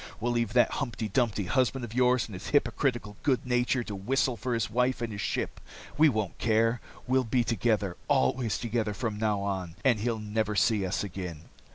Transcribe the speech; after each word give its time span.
We'll 0.19 0.31
leave 0.31 0.53
that 0.53 0.71
humpty 0.71 1.07
dumpty 1.09 1.43
husband 1.45 1.85
of 1.85 1.93
yours 1.93 2.25
and 2.25 2.33
his 2.33 2.47
hypocritical 2.47 3.17
good 3.21 3.45
nature 3.45 3.83
to 3.83 3.93
whistle 3.93 4.35
for 4.35 4.55
his 4.55 4.67
wife 4.67 4.99
and 4.99 5.11
his 5.13 5.21
ship. 5.21 5.61
We 5.95 6.09
won't 6.09 6.39
care. 6.39 6.81
We'll 7.05 7.23
be 7.23 7.43
together, 7.43 7.95
always 8.07 8.57
together 8.57 8.95
from 8.95 9.19
now 9.19 9.41
on, 9.41 9.75
and 9.85 9.99
he'll 9.99 10.17
never 10.17 10.55
see 10.55 10.87
us 10.87 11.03
again." 11.03 11.49